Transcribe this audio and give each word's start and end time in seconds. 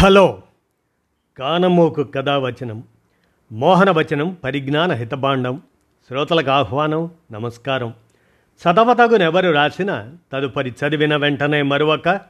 Hello. 0.00 0.42
కానమోకు 1.38 2.02
కథావచనం 2.04 2.82
మోహనవచనం 3.52 4.36
పరిజ్ఞాన 4.44 4.92
హితబాండం 4.92 5.62
శ్రోతలకు 6.08 6.50
ఆహ్వానం 6.50 7.10
నమస్కారం. 7.32 7.94
చదవతగునెవరు 8.48 9.50
రాసిన 9.50 10.14
తదుపరి 10.32 10.70
చదివిన 10.70 11.16
వెంటనే 11.16 11.62
మరొక 11.62 12.20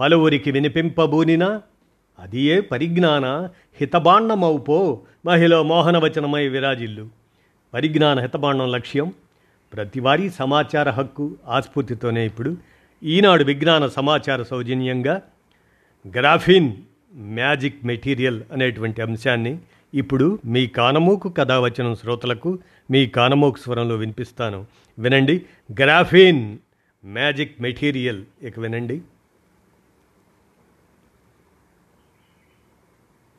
పలువురికి 0.00 0.50
వినిపింపబూనినా 0.50 1.62
అది 2.18 2.40
ఏ 2.40 2.60
పరిజ్ఞాన 2.60 3.48
హితభాండమవుపో 3.80 5.00
మహిళ 5.26 5.60
మోహనవచనమై 5.60 6.48
విరాజిల్లు. 6.48 7.08
పరిజ్ఞాన 7.74 8.20
హితబాండం 8.20 8.70
లక్ష్యం 8.70 9.12
ప్రతివారీ 9.72 10.30
సమాచార 10.30 10.90
హక్కు 10.90 11.36
ఆస్ఫూర్తితోనే 11.48 12.26
ఇప్పుడు 12.26 12.56
ఈనాడు 13.02 13.44
విజ్ఞాన 13.44 13.86
సమాచార 13.86 14.42
సౌజన్యంగా 14.42 15.22
గ్రాఫిన్ 16.08 16.72
మ్యాజిక్ 17.14 17.84
మెటీరియల్ 17.84 18.42
అనేటువంటి 18.52 19.02
అంశాన్ని 19.02 19.58
ఇప్పుడు 19.94 20.38
మీ 20.44 20.66
కానమోకు 20.66 21.28
కథావచనం 21.28 21.94
శ్రోతలకు 21.94 22.58
మీ 22.90 23.06
కానమోకు 23.06 23.58
స్వరంలో 23.58 23.96
వినిపిస్తాను. 23.96 24.66
వినండి. 24.98 25.46
Graphene 25.72 26.58
magic 27.04 27.60
material. 27.60 28.24
ఇక 28.42 28.58
వినండి. 28.60 29.02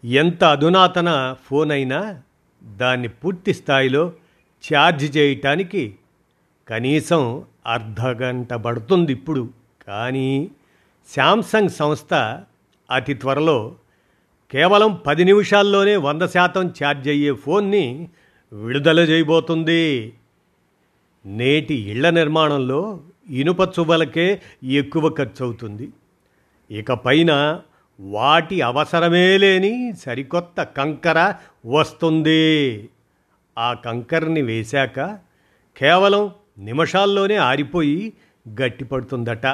ఎంత 0.05 0.43
అధునాతన 0.43 1.35
ఫోన్ 1.43 1.71
అయినా 1.71 2.21
దాన్ని 2.63 3.07
పూర్తి 3.07 3.53
స్థాయిలో 3.53 4.13
ఛార్జ్ 4.73 5.17
చేయటానికి 5.17 5.95
కనీసం 6.67 7.45
అర్ధ 7.65 8.01
గంట 8.01 8.53
పడుతుంది 8.53 9.11
ఇప్పుడు. 9.11 9.49
కానీ 9.87 10.51
శాంసంగ్ 11.15 11.69
సంస్థ 11.69 12.43
అతి 12.89 13.13
త్వరలో 13.13 13.75
కేవలం 14.51 15.01
పది 15.07 15.23
నిమిషాల్లోనే 15.23 15.95
వంద 15.95 16.21
శాతం 16.21 16.67
ఛార్జ్ 16.67 17.09
అయ్యే 17.09 17.31
ఫోన్ని 17.33 18.09
విడుదల 18.53 18.99
చేయబోతుంది. 18.99 20.13
నేటి 21.25 21.75
ఇళ్ళ 21.75 22.09
నిర్మాణంలో 22.09 23.03
ఇనుప 23.29 23.61
చువ్వలకే 23.61 24.41
ఎక్కువ 24.63 25.09
ఖర్చు 25.09 25.45
అవుతుంది 25.45 25.89
ఇక 26.71 26.91
పైన 26.91 27.61
వాటి 27.99 28.61
అవసరమే 28.61 29.37
లేని 29.37 29.93
సరికొత్త 29.93 30.63
కంకర 30.63 31.33
వస్తుంది. 31.65 32.89
ఆ 33.57 33.73
కంకరని 33.73 34.41
వేశాక 34.41 35.19
కేవలం 35.77 36.31
నిమిషాల్లోనే 36.57 37.35
ఆరిపోయి 37.35 38.13
గట్టిపడుతుందట. 38.61 39.45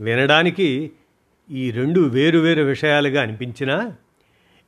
వినడానికి 0.00 0.90
ఈ 1.50 1.70
రెండు 1.70 2.00
వేరు 2.00 2.38
వేరు 2.38 2.62
విషయాలుగా 2.62 3.22
అనిపించినా 3.22 3.92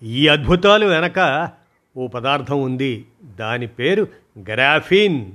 ఈ 0.03 0.29
అద్భుతాలు 0.29 0.87
వెనక 0.87 1.51
ఓ 1.97 2.07
పదార్థం 2.07 2.63
ఉంది. 2.63 3.05
దాని 3.25 3.67
పేరు 3.67 4.09
గ్రాఫీన్. 4.39 5.33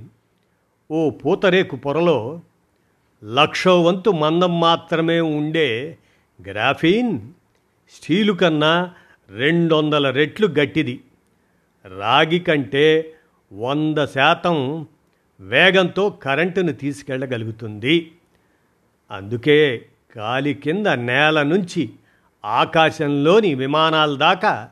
ఓ 0.90 1.10
పూతరేకు 1.10 1.76
పొరలో 1.76 2.40
లక్షో 3.24 3.82
వంతు 3.82 4.10
మందం 4.10 4.60
మాత్రమే 4.60 5.20
ఉండే 5.20 5.98
గ్రాఫీన్ 6.48 7.20
స్టీలు 7.90 8.32
కన్నా 8.32 8.94
రెండు 9.30 9.74
వందల 9.74 10.10
రెట్లు 10.10 10.46
గట్టిది. 10.46 11.00
రాగి 11.98 12.38
కంటే 12.38 13.14
వంద 13.52 14.04
శాతం 14.04 14.86
వేగంతో 15.40 16.10
కరెంటును 16.10 16.72
తీసుకెళ్ళగలుగుతుంది 16.72 18.10
అందుకే 19.10 19.86
గాలి 20.18 20.54
కింద 20.54 20.86
నేల 20.86 21.42
నుంచి 21.42 21.90
ఆకాశంలోని 22.44 23.54
విమానాల 23.54 24.16
దాకా 24.16 24.70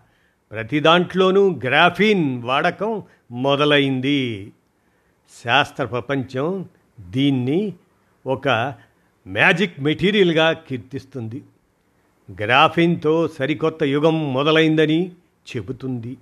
ప్రతి 0.51 0.81
దాంట్లోనూ 0.81 1.61
గ్రాఫీన్ 1.65 2.43
వాడకం 2.43 3.03
మొదలైంది. 3.31 4.53
శాస్త్ర 5.45 5.85
ప్రపంచం 5.85 6.69
దీన్ని 7.01 7.75
ఒక 8.27 8.75
మ్యాజిక్ 9.27 9.81
మెటీరియల్గా 9.81 10.53
కీర్తిస్తుంది. 10.53 11.43
గ్రాఫిన్తో 12.43 13.29
సరికొత్త 13.29 13.83
యుగం 13.83 14.33
మొదలైందని 14.33 15.13
చెబుతుంది. 15.57 16.17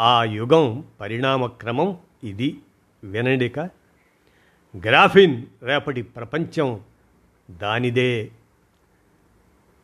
ఆ 0.00 0.24
యుగం 0.24 0.84
పరిణామక్రమం 1.00 1.96
ఇది. 2.24 2.58
వినండిక 3.04 3.58
గ్రాఫిన్ 4.76 5.42
రేపటి 5.62 6.02
ప్రపంచం 6.02 6.80
దానిదే. 7.50 8.30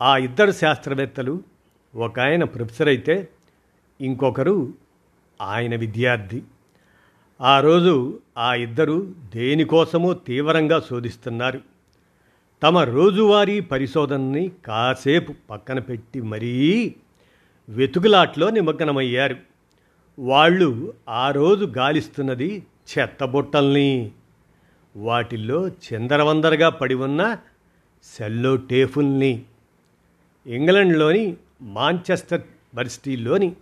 ఆ 0.01 0.17
ఇద్దరు 0.17 0.51
శాస్త్రవేత్తలు 0.51 1.43
ఒక 1.95 2.19
ఆయన 2.19 2.43
ప్రొఫెసర్ 2.43 2.87
అయితే 2.87 3.29
ఇంకొకరు 4.01 4.73
ఆయన 5.41 5.75
విద్యార్థి. 5.75 6.43
ఆ 7.41 7.59
రోజు 7.59 8.19
ఆ 8.37 8.55
ఇద్దరు 8.55 9.15
దేనికోసమో 9.35 10.13
తీవ్రంగా 10.13 10.79
శోధిస్తున్నారు. 10.79 11.61
తమ 12.63 12.79
రోజువారీ 12.79 13.59
పరిశోధనని 13.59 14.51
కాసేపు 14.65 15.33
పక్కన 15.49 15.79
పెట్టి 15.79 16.21
మరీ 16.21 16.95
వెతుకులాట్లో 17.69 18.49
నిమగ్నమయ్యారు. 18.49 19.35
వాళ్ళు 20.19 20.93
ఆ 21.09 21.31
రోజు 21.31 21.65
గాలిస్తున్నది 21.65 22.63
చెత్తబుట్టల్ని 22.97 24.11
వాటిల్లో 24.95 25.67
చిందరవందరగా 25.67 26.69
పడి 26.69 26.93
ఉన్న 26.93 27.37
సెల్లో 28.13 28.55
టేఫుల్ని. 28.55 29.43
ఇంగ్లండ్లోని 30.47 31.37
Manchester 31.61 32.41
యూనివర్సిటీలోని 32.41 33.55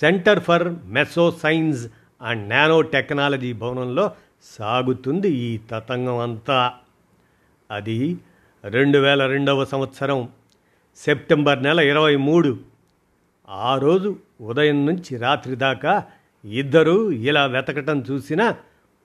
centre 0.00 0.40
for 0.40 0.74
mesoscience 1.30 1.86
and 2.22 2.48
nanotechnology 2.82 3.52
భవనంలో 3.52 4.12
సాగుతుంది 4.44 5.30
ఈ 5.30 5.58
తతంగం 5.70 6.18
అంతా. 6.18 6.72
అది 7.70 8.16
రెండు 8.64 8.98
వేల 8.98 9.26
రెండవ 9.26 9.64
సంవత్సరం 9.64 10.28
సెప్టెంబర్ 10.96 11.62
నెల 11.62 11.80
ఇరవై 11.80 12.16
మూడు. 12.16 12.58
ఆ 13.48 13.78
రోజు 13.78 14.16
ఉదయం 14.40 14.86
నుంచి 14.86 15.16
రాత్రి 15.16 15.56
దాకా 15.56 16.04
ఇద్దరు 16.44 17.10
ఇలా 17.10 17.46
వెతకటం 17.46 18.04
చూసినా 18.10 18.56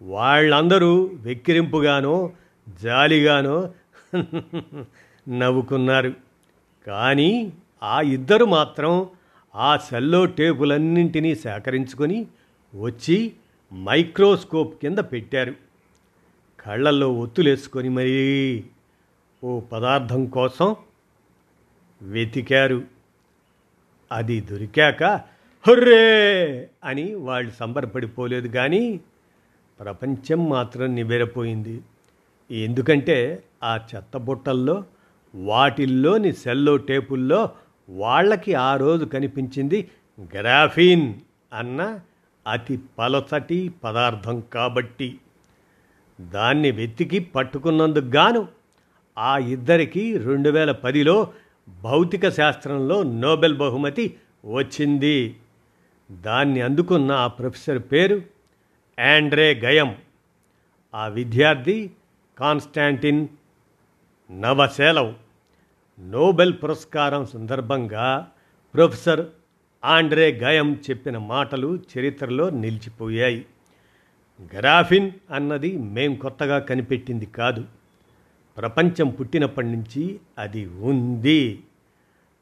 వాళ్ళందరూ 0.01 1.12
వెక్కిరింపుగానో 1.13 2.31
జాలిగానో 2.84 3.69
నవ్వుకున్నారు. 5.30 6.14
కానీ 6.88 7.53
ఆ 7.84 8.02
ఇద్దరు 8.02 8.46
మాత్రం 8.46 9.08
ఆ 9.56 9.78
సెల్లో 9.78 10.25
టేపులన్నింటినీ 10.25 11.36
సేకరించుకొని 11.36 12.28
వచ్చి 12.75 13.34
మైక్రోస్కోప్ 13.74 14.81
కింద 14.81 14.98
పెట్టారు. 14.98 15.56
కళ్ళల్లో 16.59 17.14
ఒత్తులేసుకొని 17.14 17.90
మరీ 17.90 18.64
ఓ 19.44 19.59
పదార్థం 19.59 20.25
కోసం 20.25 20.75
వెతికారు. 22.02 22.84
అది 24.12 24.42
దొరికాక 24.42 25.03
హుర్రే 25.68 26.69
అని 26.84 27.16
వాళ్ళు 27.16 27.52
సంబరపడిపోలేదు 27.52 28.48
కానీ 28.48 29.00
ప్రపంచం 29.80 30.50
మాత్రం 30.50 30.96
నివ్వెరపోయింది. 30.96 31.81
ఎందుకంటే 32.52 33.44
ఆ 33.64 33.80
చెత్తబుట్టల్లో 33.96 34.84
వాటిల్లోని 35.36 36.34
సెల్లో 36.34 36.78
టేపుల్లో 36.78 37.50
వాళ్ళకి 37.90 38.53
ఆ 38.53 38.75
రోజు 38.75 39.06
కనిపించింది 39.06 39.92
గ్రాఫీన్ 40.22 41.14
అన్న 41.53 42.00
అతి 42.52 42.80
పలసటి 43.00 43.69
పదార్థం 43.84 44.44
కాబట్టి. 44.53 45.19
దాన్ని 46.22 46.72
వెతికి 46.72 47.19
పట్టుకున్నందుకు 47.19 48.06
గాను 48.06 48.48
ఆ 49.18 49.38
ఇద్దరికి 49.38 50.18
రెండు 50.18 50.50
వేల 50.50 50.72
పదిలో 50.72 51.34
భౌతిక 51.81 52.30
శాస్త్రంలో 52.30 53.04
నోబెల్ 53.04 53.57
బహుమతి 53.57 54.16
వచ్చింది. 54.45 55.36
దాన్ని 56.12 56.62
అందుకున్న 56.62 57.12
ఆ 57.12 57.28
ప్రొఫెసర్ 57.28 57.80
పేరు 57.80 58.22
యాండ్రే 59.00 59.54
గయం. 59.54 59.95
ఆ 60.95 61.07
విద్యార్థి 61.07 61.92
కాన్స్టాంటిన్ 62.38 63.28
నవశేలం. 64.31 65.16
నోబెల్ 66.00 66.54
పురస్కారం 66.64 67.26
సందర్భంగా 67.26 68.28
ప్రొఫెసర్ 68.74 69.26
ఆండ్రే 69.86 70.31
గయం 70.31 70.81
చెప్పిన 70.90 71.18
మాటలు 71.18 71.80
చరిత్రలో 71.98 72.50
నిలిచిపోయాయి. 72.50 73.46
గ్రాఫిన్ 74.56 75.12
అన్నది 75.31 75.78
మేం 75.78 76.16
కొత్తగా 76.16 76.60
కనిపెట్టింది 76.60 77.26
కాదు. 77.26 77.66
ప్రపంచం 78.58 79.10
పుట్టినప్పటి 79.10 79.68
నుంచి 79.68 80.20
అది 80.38 80.66
ఉంది. 80.66 81.64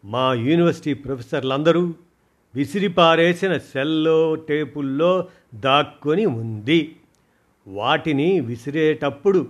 మా 0.05 0.33
యూనివర్సిటీ 0.33 0.93
ప్రొఫెసర్లందరూ 0.93 1.93
విసిరిపారేసిన 2.55 3.57
సెల్లో 3.57 4.35
టేపుల్లో 4.35 5.27
దాక్కొని 5.55 6.25
ఉంది. 6.25 6.95
వాటిని 7.67 8.39
విసిరేటప్పుడు 8.39 9.47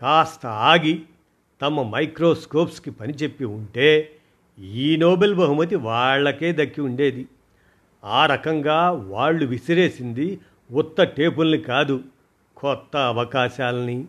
కాస్త 0.00 0.46
ఆగి 0.46 1.02
తమ 1.62 1.82
మైక్రోస్కోప్స్కి 1.82 2.90
పని 2.90 3.12
చెప్పి 3.12 3.44
ఉంటే 3.44 4.12
ఈ 4.58 4.96
నోబెల్ 4.96 5.34
బహుమతి 5.34 5.76
వాళ్ళకే 5.76 6.52
దక్కి 6.52 6.80
ఉండేది. 6.80 7.26
ఆ 8.04 8.26
రకంగా 8.26 8.90
వాళ్ళు 8.90 9.46
విసిరేసింది 9.46 10.40
ఉత్త 10.72 11.02
టేపుల్ని 11.02 11.58
కాదు 11.58 12.04
కొత్త 12.56 12.96
అవకాశాలని 12.96 14.04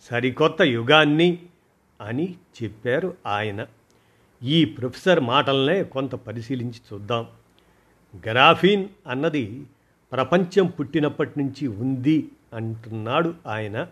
సరికొత్త 0.00 0.62
యుగాన్ని 0.62 1.38
అని 2.00 2.34
చెప్పారు 2.62 3.16
ఆయన. 3.26 3.66
ఈ 4.42 4.64
ప్రొఫెసర్ 4.64 5.20
మాటలనే 5.20 5.82
కొంత 5.82 6.14
పరిశీలించి 6.14 6.80
చూద్దాం. 6.92 7.26
గ్రాఫీన్ 8.26 8.88
అన్నది 9.06 9.66
ప్రపంచం 10.12 10.66
పుట్టినప్పటి 10.66 11.40
నుంచి 11.40 11.66
ఉంది 11.66 12.28
అంటున్నాడు 12.54 13.34
ఆయన. 13.46 13.86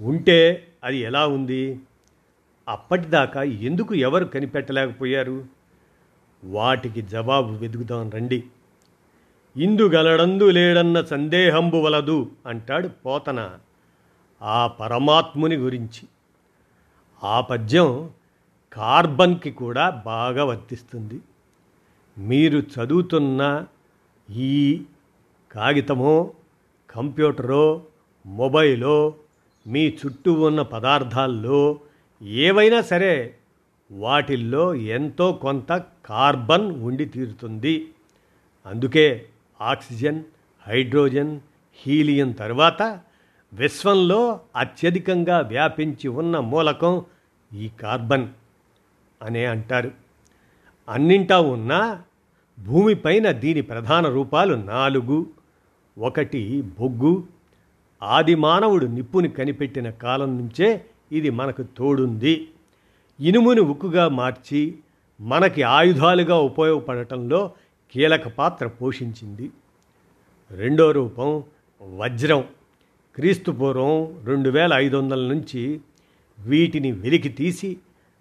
ఉంటే 0.00 0.68
అది 0.84 0.96
ఎలా 0.96 1.26
ఉంది? 1.26 1.80
అప్పటిదాకా 2.68 3.42
ఎందుకు 3.42 3.94
ఎవరు 3.94 4.24
కనిపెట్టలేకపోయారు? 4.24 5.44
వాటికి 6.44 7.02
జవాబు 7.02 7.52
వెతుకుదాం 7.52 8.10
రండి. 8.10 8.44
ఇందుగలడందు 9.56 10.50
లేడన్న 10.50 11.04
సందేహంబు 11.04 11.76
వలదు 11.76 12.30
అంటాడు 12.46 12.88
పోతన. 12.88 13.58
ఆ 14.42 14.66
పరమాత్ముని 14.66 15.56
గురించి. 15.56 16.08
ఆ 17.24 17.40
పద్యం 17.40 18.10
కార్బన్కి 18.72 19.50
కూడా 19.50 19.90
బాగా 19.90 20.44
వర్తిస్తుంది. 20.44 21.20
మీరు 22.18 22.58
చదువుతున్న 22.58 23.64
ఈ 24.30 24.82
కాగితమో 25.52 26.30
కంప్యూటరో 26.90 27.82
మొబైలో 28.26 29.14
మీ 29.66 29.88
చుట్టూ 29.88 30.32
ఉన్న 30.32 30.62
పదార్థాల్లో 30.62 31.80
ఏవైనా 32.22 32.82
సరే 32.82 33.34
వాటిల్లో 33.92 34.74
ఎంతో 34.74 35.32
కొంత 35.32 35.72
కార్బన్ 36.06 36.82
ఉండి 36.82 37.04
తీరుతుంది. 37.04 37.92
అందుకే 38.66 39.26
ఆక్సిజన్ 39.60 40.24
హైడ్రోజన్ 40.66 41.40
హీలియం 41.74 42.32
తర్వాత 42.32 43.00
విశ్వంలో 43.52 44.40
అత్యధికంగా 44.56 45.38
వ్యాపించి 45.38 46.08
ఉన్న 46.08 46.38
మూలకం 46.38 47.04
ఈ 47.54 47.68
కార్బన్ 47.68 48.28
అనే 49.22 49.44
అంటారు. 49.44 49.90
అన్నింటా 50.88 51.40
ఉన్న 51.40 52.02
భూమిపైన 52.64 53.30
దీని 53.30 53.60
ప్రధాన 53.60 54.08
రూపాలు 54.08 54.54
నాలుగు. 54.54 55.26
ఒకటి 55.98 56.62
బొగ్గు. 56.62 57.26
ఆది 58.02 58.34
మానవుడు 58.34 58.86
నిప్పుని 58.86 59.28
కనిపెట్టిన 59.28 59.90
కాలం 59.90 60.36
నుంచే 60.36 60.86
ఇది 61.12 61.30
మనకు 61.30 61.62
తోడుంది. 61.62 62.48
ఇనుముని 63.20 63.60
ఉక్కుగా 63.60 64.08
మార్చి 64.08 64.78
మనకి 65.20 65.62
ఆయుధాలుగా 65.62 66.36
ఉపయోగపడటంలో 66.36 67.52
కీలక 67.92 68.28
పాత్ర 68.28 68.66
పోషించింది. 68.66 69.50
రెండో 70.50 70.90
రూపం 70.90 71.44
వజ్రం. 71.82 72.44
క్రీస్తుపూర్వం 73.14 74.24
రెండు 74.24 74.50
వేల 74.50 74.72
ఐదు 74.74 74.96
వందల 74.96 75.20
నుంచి 75.20 75.80
వీటిని 76.38 76.92
వెలికి 76.92 77.28
తీసి 77.28 77.76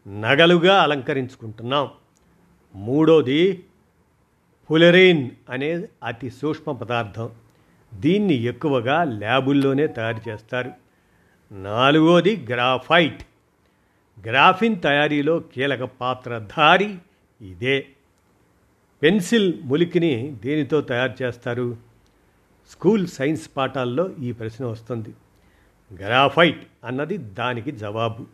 నగలుగా 0.07 0.81
అలంకరించుకుంటున్నాం. 0.81 1.89
మూడోది 2.75 3.63
పులెరైన్ 4.71 5.29
అనే 5.49 5.87
అతి 6.03 6.29
సూక్ష్మ 6.29 6.71
పదార్థం. 6.71 7.29
దీన్ని 7.93 8.33
ఎక్కువగా 8.33 9.03
ల్యాబుల్లోనే 9.03 9.87
తయారు 9.87 10.29
చేస్తారు. 10.29 10.84
నాలుగోది 11.56 12.48
గ్రాఫైట్. 12.50 13.24
గ్రాఫిన్ 14.25 14.81
తయారీలో 14.81 15.40
కీలక 15.40 15.84
పాత్రధారి 15.84 16.98
ఇదే. 17.42 17.88
పెన్సిల్ 19.04 19.54
ములికిని 19.63 20.38
దేనితో 20.44 20.81
తయారు 20.81 21.24
చేస్తారు? 21.24 21.78
స్కూల్ 22.69 23.07
సైన్స్ 23.07 23.50
పాఠాల్లో 23.57 24.10
ఈ 24.22 24.31
ప్రశ్న 24.31 24.66
వస్తుంది. 24.66 25.13
గ్రాఫైట్ 25.94 26.68
అన్నది 26.86 27.18
దానికి 27.18 27.72
జవాబు. 27.72 28.25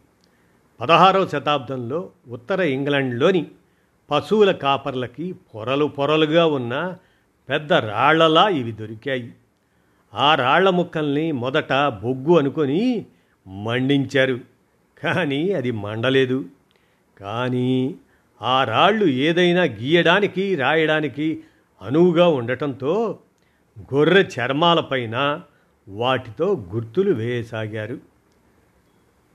పదహారవ 0.82 1.28
శతాబ్దంలో 1.28 2.10
ఉత్తర 2.28 2.62
ఇంగ్లాండ్లోని 2.62 3.48
పశువుల 4.12 4.52
కాపర్లకి 4.52 5.34
పొరలు 5.34 5.86
పొరలుగా 5.86 6.46
ఉన్న 6.46 6.96
పెద్ద 7.50 7.74
రాళ్ళలా 7.74 8.50
ఇవి 8.50 8.72
దొరికాయి. 8.72 9.34
ఆ 10.13 10.36
రాళ్ళ 10.36 10.69
ముక్కల్ని 10.69 11.31
మొదట 11.31 11.74
బొగ్గు 11.74 12.38
అనుకొని 12.38 13.06
మండించారు. 13.48 14.40
కానీ 15.04 15.52
అది 15.52 15.72
మండలేదు. 15.72 16.46
కానీ 17.19 17.96
ఆ 18.42 18.63
రాళ్ళు 18.63 19.06
ఏదైనా 19.06 19.63
గీయడానికి 19.63 20.56
రాయడానికి 20.56 21.44
అనువుగా 21.81 22.28
ఉండటంతో 22.28 23.19
గొర్రె 23.94 24.24
చర్మాలపైన 24.24 25.42
వాటితో 25.90 26.66
గుర్తులు 26.74 27.13
వేయసాగారు. 27.13 27.98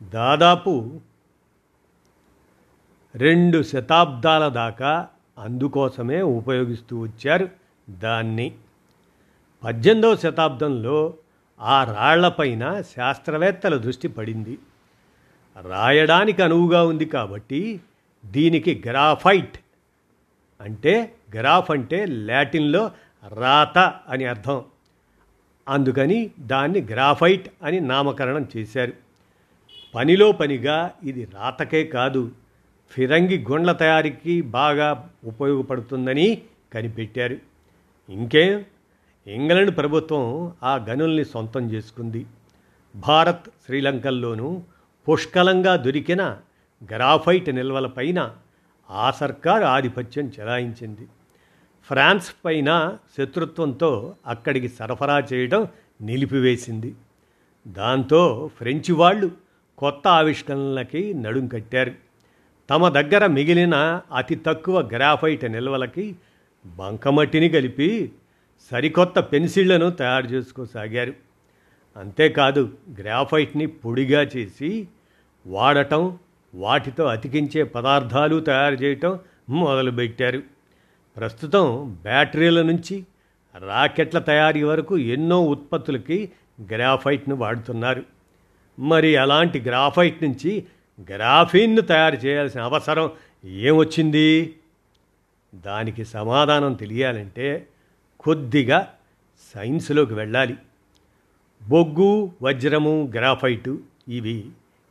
దాదాపు 0.02 1.00
రెండు 3.14 3.62
శతాబ్దాల 3.62 4.49
దాకా 4.49 5.08
అందుకోసమే 5.38 6.23
ఉపయోగిస్తూ 6.23 6.99
వచ్చారు 6.99 7.49
దాన్ని. 7.90 8.55
పద్దెనిమిదవ 9.66 10.16
శతాబ్దంలో 10.16 11.14
ఆ 11.60 11.84
రాళ్ళపైన 11.84 12.80
శాస్త్రవేత్తల 12.80 13.76
దృష్టి 13.76 14.08
పడింది. 14.08 14.58
రాయడానికి 15.60 16.42
అనువుగా 16.42 16.84
ఉంది 16.84 17.04
కాబట్టి 17.04 17.80
దీనికి 18.26 18.82
గ్రాఫైట్ 18.86 19.58
అంటే 20.60 21.14
గ్రాఫ్ 21.34 21.70
అంటే 21.70 22.06
లాటిన్లో 22.06 22.90
రాత 23.28 23.78
అని 23.78 24.24
అర్థం. 24.24 24.64
అందుకని 25.68 26.30
దాన్ని 26.40 26.80
గ్రాఫైట్ 26.80 27.48
అని 27.62 27.80
నామకరణం 27.80 28.48
చేశారు. 28.56 28.92
పనిలో 29.94 30.32
పనిగా 30.32 30.92
ఇది 31.04 31.28
రాతకే 31.34 31.84
కాదు 31.84 32.30
ఫిరంగి 32.90 33.46
గుండ్ల 33.50 33.72
తయారీకి 33.72 34.40
బాగా 34.42 35.10
ఉపయోగపడుతుందని 35.24 36.42
కనిపెట్టారు. 36.74 37.36
ఇంకేం? 38.08 38.64
ఇంగ్లాండ్ 39.26 39.76
ప్రభుత్వం 39.76 40.52
ఆ 40.62 40.76
గనుల్ని 40.76 41.25
సొంతం 41.25 41.70
చేసుకుంది. 41.70 42.26
భారత్ 42.96 43.49
శ్రీలంకల్లోనూ 43.67 44.62
పుష్కలంగా 45.08 45.76
దొరికిన 45.76 46.38
గ్రాఫైట్ 46.94 47.55
నిల్వలపైన 47.55 48.37
ఆ 48.90 49.11
సర్కారు 49.11 49.64
ఆధిపత్యం 49.64 50.33
చెలాయించింది. 50.40 51.09
ఫ్రాన్స్ 51.87 52.33
పైన 52.45 52.99
శత్రుత్వంతో 53.18 54.14
అక్కడికి 54.26 54.68
సరఫరా 54.68 55.23
చేయడం 55.33 55.66
నిలిపివేసింది. 56.00 56.95
దాంతో 57.68 58.50
ఫ్రెంచి 58.59 58.92
వాళ్ళు 58.92 59.30
కొత్త 59.78 60.09
ఆవిష్కరణలకి 60.09 61.14
నడుం 61.14 61.49
కట్టారు. 61.49 61.92
తమ 62.71 62.88
దగ్గర 62.88 63.26
మిగిలిన 63.26 64.00
అతి 64.14 64.35
తక్కువ 64.35 64.80
గ్రాఫైట్ 64.80 65.52
నిల్వలకి 65.52 66.16
బంకమట్టిని 66.66 67.49
కలిపి 67.49 68.12
సరికొత్త 68.60 69.18
పెన్సిళ్ళను 69.18 69.90
తయారు 69.90 70.26
చేసుకోసాగారు. 70.26 71.14
అంతేకాదు 71.96 72.72
గ్రాఫైట్ని 73.00 73.66
పొడిగా 73.66 74.22
చేసి 74.22 74.88
వాడటం 75.46 76.18
వాటితో 76.54 77.04
అతికించే 77.04 77.62
పదార్థాలు 77.62 78.40
తయారు 78.40 78.75
చేయటం 78.75 79.18
మొదలుపెట్టారు. 79.48 80.42
ప్రస్తుతం 81.16 81.96
బ్యాటరీల 82.02 82.62
నుంచి 82.62 83.04
రాకెట్ల 83.58 84.18
తయారీ 84.18 84.62
వరకు 84.62 84.98
ఎన్నో 84.98 85.44
ఉత్పత్తులకి 85.44 86.32
గ్రాఫైట్ను 86.75 87.34
వాడుతున్నారు. 87.34 88.02
మరి 88.78 89.16
అలాంటి 89.16 89.60
గ్రాఫైట్ 89.60 90.22
నుంచి 90.22 90.64
గ్రాఫీన్ను 91.00 91.80
తయారు 91.80 92.16
చేయాల్సిన 92.16 92.60
అవసరం 92.60 93.10
ఏమొచ్చింది? 93.44 94.54
దానికి 95.54 96.04
సమాధానం 96.04 96.75
తెలియాలంటే 96.75 97.66
కొద్దిగా 98.26 98.92
సైన్స్లోకి 99.54 100.14
వెళ్ళాలి. 100.14 100.56
బొగ్గు 101.68 102.33
వజ్రము 102.42 103.12
గ్రాఫైటు 103.14 103.78
ఇవి 104.09 104.45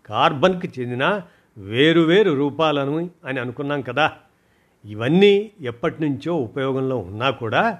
కార్బన్కి 0.05 0.81
చెందిన 0.81 1.21
వేరువేరు 1.57 2.31
రూపాలను 2.31 3.09
అని 3.25 3.39
అనుకున్నాం 3.39 3.81
కదా. 3.81 4.13
ఇవన్నీ 4.85 5.51
ఎప్పటి 5.61 6.09
నుంచో 6.09 6.35
ఉపయోగంలో 6.35 6.97
ఉన్నా 6.97 7.29
కూడా 7.29 7.79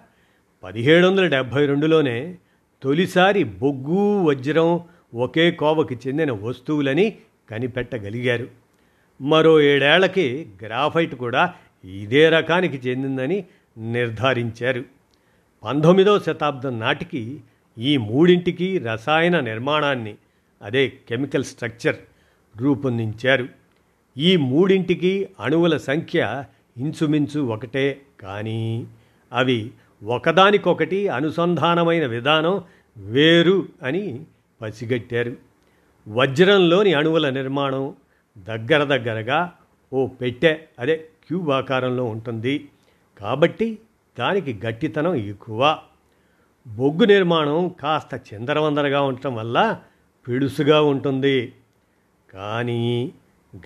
పదిహేడు 0.63 1.07
వందల 1.07 1.27
డెబ్భై 1.27 1.65
రెండులోనే 1.65 2.37
తొలిసారి 2.83 3.43
బొగ్గు 3.43 4.23
వజ్రం 4.23 4.79
ఒకే 5.15 5.51
కోవకి 5.51 5.97
చెందిన 6.07 6.31
వస్తువులని 6.31 7.17
కనిపెట్టగలిగారు. 7.49 8.47
మరో 9.21 9.61
ఏడేళ్ళకి 9.61 10.49
గ్రాఫైట్ 10.65 11.15
కూడా 11.15 11.53
ఇదే 11.85 12.29
రకానికి 12.29 12.89
చెందిందని 12.89 13.45
నిర్ధారించారు. 13.77 14.94
పంతొమ్మిదవ 15.63 16.19
శతాబ్దం 16.19 16.79
నాటికి 16.79 17.41
ఈ 17.77 17.97
మూడింటికి 17.97 18.77
రసాయన 18.79 19.39
నిర్మాణాన్ని 19.39 20.15
అదే 20.61 20.93
కెమికల్ 21.09 21.43
స్ట్రక్చర్ 21.43 21.95
రూపొందించారు. 22.57 23.47
ఈ 24.17 24.37
మూడింటికి 24.37 25.29
అణువుల 25.39 25.77
సంఖ్య 25.77 26.43
ఇంచుమించు 26.77 27.39
ఒకటే 27.39 28.01
కానీ 28.19 28.87
అవి 29.33 29.71
ఒకదానికొకటి 30.03 31.07
అనుసంధానమైన 31.07 32.05
విధానం 32.05 32.63
వేరు 32.97 33.67
అని 33.83 34.25
పసిగట్టారు. 34.61 35.37
వజ్రంలోని 36.07 36.93
అణువుల 36.93 37.29
నిర్మాణం 37.29 37.93
దగ్గర 38.37 38.83
దగ్గరగా 38.83 39.51
ఓ 39.93 40.07
పెట్టె 40.07 40.57
అదే 40.79 40.97
క్యూబ్ 40.97 41.49
ఆకారంలో 41.49 42.05
ఉంటుంది. 42.05 42.69
కాబట్టి 43.19 43.77
దానికి 44.19 44.59
గట్టితనం 44.65 45.15
ఎక్కువ. 45.15 45.77
బొగ్గు 46.67 47.05
నిర్మాణం 47.05 47.75
కాస్త 47.79 48.33
చిందరవందరగా 48.33 49.01
ఉండటం 49.01 49.35
వల్ల 49.35 49.79
పిడుసుగా 50.27 50.81
ఉంటుంది. 50.81 51.53
కానీ 52.33 53.11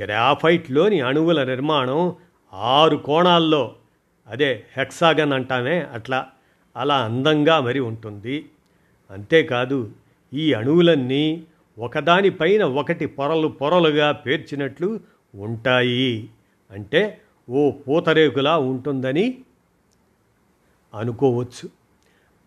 గ్రాఫైట్లోని 0.02 1.02
అణువుల 1.02 1.44
నిర్మాణం 1.44 2.16
ఆరు 2.54 2.98
కోణాల్లో 2.98 3.76
అదే 4.28 4.64
హెక్సాగన్ 4.78 5.34
అంటామే 5.34 5.82
అట్లా 5.82 6.28
అలా 6.78 6.98
అందంగా 6.98 7.60
మరి 7.60 7.80
ఉంటుంది. 7.80 8.46
అంతేకాదు 9.12 9.92
ఈ 10.34 10.54
అణువులన్నీ 10.54 11.44
ఒకదానిపైన 11.80 12.64
ఒకటి 12.64 13.06
పొరలు 13.06 13.48
పొరలుగా 13.48 14.12
పేర్చినట్లు 14.12 15.00
ఉంటాయి. 15.36 16.30
అంటే 16.72 17.22
ఓ 17.50 17.72
పూతరేకులా 17.72 18.58
ఉంటుందని 18.58 19.38
అనుకోవచ్చు. 20.94 21.70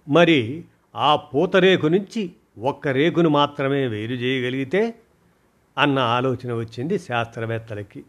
మరి 0.08 0.64
ఆ 0.96 1.16
పూతరేకు 1.16 1.86
నుంచి 1.86 2.32
ఒక్క 2.58 2.88
రేకును 2.88 3.28
మాత్రమే 3.28 3.86
వేరు 3.86 4.12
చేయగలిగితే 4.12 4.94
అన్న 5.78 5.98
ఆలోచన 5.98 6.54
వచ్చింది 6.54 6.98
శాస్త్రవేత్తలకి. 6.98 8.04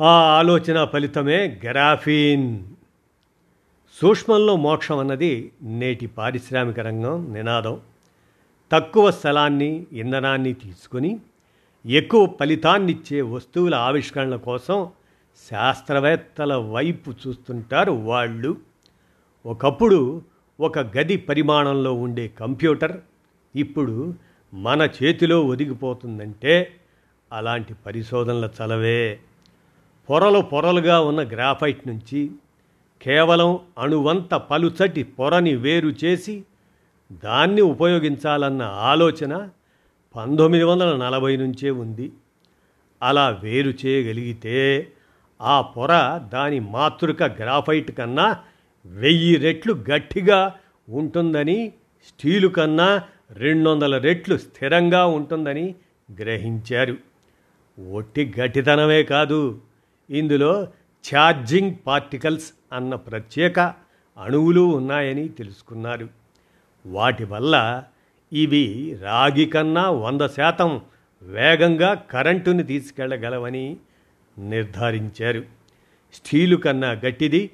ఆ 0.00 0.10
ఆలోచన 0.10 0.84
ఫలితమే 0.84 1.60
గ్రాఫీన్. 1.64 2.60
సూక్ష్మంలో 4.00 4.56
మోక్షం 4.56 4.98
అన్నది 4.98 5.52
నేటి 5.62 6.06
పారిశ్రామిక 6.06 6.80
రంగం 6.80 7.32
నినాదం. 7.34 7.80
తక్కువ 8.72 9.10
స్థలాన్ని 9.10 9.86
ఇంధనాన్ని 9.92 10.52
తీసుకొని 10.52 11.18
ఎక్కువ 11.86 12.28
ఫలితాన్నిచ్చే 12.40 13.22
వస్తువుల 13.22 13.74
ఆవిష్కరణ 13.74 14.36
కోసం 14.36 14.88
శాస్త్రవేత్తల 15.50 16.54
వైపు 16.54 17.10
చూస్తుంటారు 17.10 17.92
వాళ్ళు. 17.92 18.69
ఒకప్పుడు 19.46 20.22
ఒక 20.60 20.78
గది 20.78 21.16
పరిమాణంలో 21.16 21.92
ఉండే 21.92 22.28
కంప్యూటర్ 22.28 23.00
ఇప్పుడు 23.56 24.14
మన 24.54 24.88
చేతిలో 25.02 25.46
ఒదిగిపోతుందంటే 25.46 26.72
అలాంటి 27.32 27.74
పరిశోధనల 27.86 28.50
చలవే. 28.62 29.20
పొరలు 30.10 30.40
పొరలుగా 30.40 31.00
ఉన్న 31.00 31.22
గ్రాఫైట్ 31.22 31.88
నుంచి 31.88 32.30
కేవలం 33.02 33.58
అణువంత 33.78 34.34
పలుచటి 34.34 35.02
పొరని 35.02 35.56
వేరు 35.56 35.88
చేసి 36.04 36.44
దాన్ని 37.12 37.60
ఉపయోగించాలన్న 37.60 38.62
ఆలోచన 38.62 39.48
పంతొమ్మిది 40.16 40.64
వందల 40.64 40.96
నలభై 40.96 41.36
నుంచే 41.36 41.70
ఉంది. 41.70 42.12
అలా 43.02 43.28
వేరు 43.28 43.72
చేయగలిగితే 43.86 44.88
ఆ 45.42 45.60
పొర 45.60 46.20
దాని 46.32 46.60
మాతృక 46.60 47.22
గ్రాఫైట్ 47.22 47.92
కన్నా 47.92 48.38
వెయ్యి 48.86 49.36
రెట్లు 49.36 49.84
గట్టిగా 49.90 50.54
ఉంటుందని 50.88 51.72
స్టీలు 52.06 52.48
కన్నా 52.48 53.02
రెండు 53.32 53.70
వందల 53.70 53.98
రెట్లు 53.98 54.36
స్థిరంగా 54.36 55.06
ఉంటుందని 55.06 55.74
గ్రహించారు. 56.14 56.96
ఒట్టి 57.90 58.32
గట్టితనమే 58.40 59.02
కాదు 59.02 59.60
ఇందులో 60.10 60.68
ఛార్జింగ్ 61.12 61.74
పార్టికల్స్ 61.86 62.52
అన్న 62.72 62.94
ప్రత్యేక 62.94 63.60
అణువులు 64.18 64.60
ఉన్నాయని 64.60 65.28
తెలుసుకున్నారు. 65.28 66.08
వాటి 66.86 67.24
వల్ల 67.24 67.84
ఇవి 68.32 68.98
రాగి 69.02 69.46
కన్నా 69.46 69.90
వంద 69.90 70.20
శాతం 70.26 70.80
వేగంగా 71.22 71.94
కరెంటుని 71.94 72.62
తీసుకెళ్ళగలవని 72.62 73.76
నిర్ధారించారు. 74.38 75.44
స్టీలు 76.14 76.56
కన్నా 76.56 76.90
గట్టిది 76.90 77.50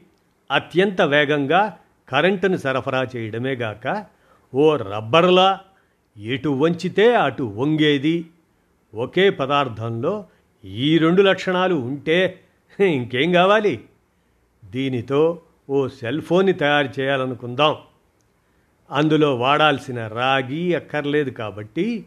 అత్యంత 0.51 1.01
వేగంగా 1.01 1.79
కరెంటును 2.09 2.57
సరఫరా 2.57 3.07
చేయడమే 3.17 3.55
గాక 3.55 4.07
ఓ 4.55 4.77
రబ్బర్లా 4.77 5.61
ఎటు 6.19 6.49
వంచితే 6.49 7.15
అటు 7.15 7.43
వంగేది. 7.43 8.27
ఒకే 8.95 9.31
పదార్థంలో 9.31 10.27
ఈ 10.65 10.99
రెండు 10.99 11.23
లక్షణాలు 11.23 11.75
ఉంటే 11.75 12.41
ఇంకేం 12.81 13.33
కావాలి? 13.33 13.85
దీనితో 14.65 15.43
ఓ 15.71 15.89
సెల్ 15.89 16.23
ఫోన్ని 16.23 16.53
తయారు 16.53 17.01
చేయాలనుకుందాం. 17.01 17.77
అందులో 18.91 19.37
వాడాల్సిన 19.37 20.09
రాగి 20.09 20.75
అక్కర్లేదు 20.75 21.31
కాబట్టి 21.31 22.07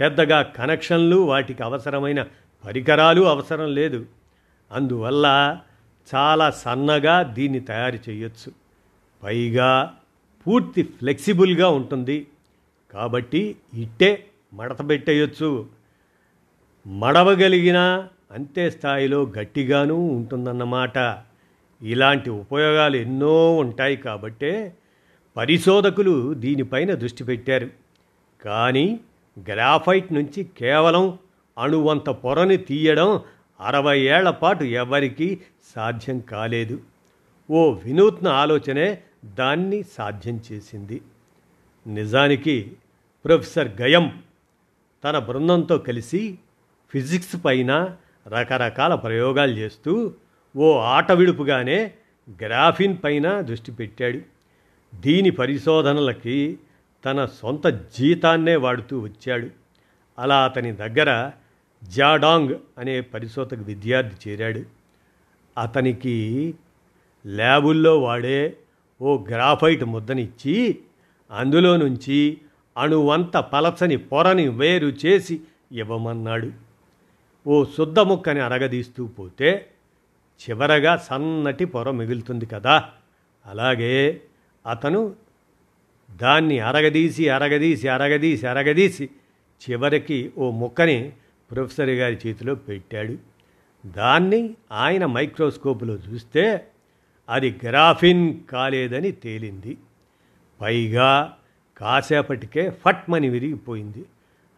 పెద్దగా 0.00 0.42
కనెక్షన్లు 0.42 1.16
వాటికి 1.16 1.62
అవసరమైన 1.62 2.22
పరికరాలు 2.66 3.22
అవసరం 3.22 3.74
లేదు. 3.74 4.06
అందువల్ల 4.72 5.58
చాలా 6.14 6.50
సన్నగా 6.50 7.22
దీన్ని 7.22 7.60
తయారు 7.60 7.98
చేయొచ్చు. 8.10 8.52
పైగా 9.22 9.94
పూర్తి 10.46 10.82
ఫ్లెక్సిబుల్గా 10.82 11.68
ఉంటుంది. 11.68 12.26
కాబట్టి 12.90 13.56
ఇట్టే 13.74 14.26
మడత 14.54 14.88
పెట్టేయచ్చు. 14.88 15.66
మడవగలిగిన 16.86 18.08
అంతే 18.32 18.70
స్థాయిలో 18.70 19.32
గట్టిగానూ 19.38 19.96
ఉంటుందన్నమాట. 19.96 21.18
ఇలాంటి 21.82 22.30
ఉపయోగాలు 22.30 22.96
ఎన్నో 22.96 23.56
ఉంటాయి 23.56 23.96
కాబట్టే 23.96 24.76
పరిశోధకులు 25.36 26.34
దీనిపైన 26.34 26.94
దృష్టి 26.94 27.24
పెట్టారు. 27.24 27.70
కానీ 28.44 29.00
గ్రాఫైట్ 29.40 30.12
నుంచి 30.12 30.44
కేవలం 30.44 31.18
అణువంత 31.58 32.08
పొరని 32.10 32.56
తీయడం 32.56 33.20
అరవై 33.60 34.00
ఏళ్ళ 34.00 34.30
పాటు 34.30 34.64
ఎవరికీ 34.64 35.40
సాధ్యం 35.76 36.20
కాలేదు. 36.20 36.80
ఓ 37.50 37.72
వినూత్న 37.72 38.28
ఆలోచనే 38.28 39.02
దాన్ని 39.24 39.82
సాధ్యం 39.82 40.40
చేసింది. 40.52 41.02
నిజానికి 41.86 42.72
ప్రొఫెసర్ 43.24 43.80
గయం 43.80 44.22
తన 45.04 45.18
బృందంతో 45.18 45.78
కలిసి 45.78 46.38
ఫిజిక్స్ 46.90 47.44
పైన 47.44 47.96
రకరకాల 48.28 48.94
ప్రయోగాలు 48.94 49.52
చేస్తూ 49.52 50.14
ఓ 50.56 50.78
ఆట 50.78 51.12
విడుపుగానే 51.12 51.92
గ్రాఫిన్ 52.30 52.96
పైన 53.04 53.40
దృష్టి 53.40 53.72
పెట్టాడు. 53.72 54.20
దీని 54.94 55.30
పరిశోధనలకి 55.30 56.58
తన 57.04 57.24
సొంత 57.24 57.66
జీతాన్నే 57.66 58.56
వాడుతూ 58.56 59.00
వచ్చాడు. 59.00 59.50
అలా 60.18 60.44
అతని 60.44 60.72
దగ్గర 60.72 61.32
జాడాంగ్ 61.88 62.54
అనే 62.78 63.00
పరిశోధక 63.00 63.58
విద్యార్థి 63.58 64.30
చేరాడు. 64.30 64.62
అతనికి 65.60 66.54
ల్యాబుల్లో 67.26 68.00
వాడే 68.00 68.56
ఓ 69.02 69.18
గ్రాఫైట్ 69.18 69.84
ముద్దనిచ్చి 69.84 70.78
అందులో 71.30 71.76
నుంచి 71.76 72.38
అణువంత 72.78 73.36
పలచని 73.36 73.96
పొరని 73.96 74.48
వేరు 74.48 74.86
చేసి 74.86 75.40
ఇవ్వమన్నాడు. 75.72 76.52
ఓ 77.46 77.64
శుద్ధ 77.64 77.98
ముక్కని 77.98 78.40
అరగదీస్తూ 78.40 79.06
పోతే 79.06 79.68
చివరగా 80.42 80.96
సన్నటి 80.96 81.64
పొర 81.64 81.90
మిగులుతుంది 81.90 82.46
కదా. 82.46 82.90
అలాగే 83.46 84.20
అతను 84.70 85.14
దాన్ని 86.16 86.58
అరగదీసి 86.58 87.28
అరగదీసి 87.28 87.88
అరగదీసి 87.88 88.46
అరగదీసి 88.46 89.10
చివరికి 89.62 90.32
ఓ 90.38 90.50
ముక్కని 90.50 91.12
ప్రొఫెసర్ 91.50 91.90
గారి 91.90 92.18
చేతిలో 92.26 92.54
పెట్టాడు. 92.54 93.16
దాన్ని 93.88 94.54
ఆయన 94.72 95.06
మైక్రోస్కోపులో 95.06 95.94
చూస్తే 95.94 96.66
అది 97.28 97.60
గ్రాఫిన్ 97.64 98.40
కాలేదని 98.50 99.12
తేలింది. 99.12 99.78
పైగా 100.60 101.36
కాసేపటికే 101.76 102.70
ఫట్మని 102.70 103.28
విరిగిపోయింది. 103.28 104.04